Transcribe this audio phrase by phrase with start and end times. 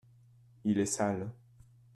[0.65, 1.29] il est sale.